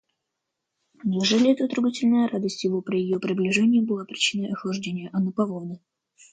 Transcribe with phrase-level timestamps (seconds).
[1.03, 5.79] Неужели эта трогательная радость его при ее приближении была причиной охлаждения Анны Павловны?